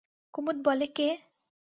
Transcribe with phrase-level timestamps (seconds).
[0.33, 1.07] কুমুদ বলে, কে?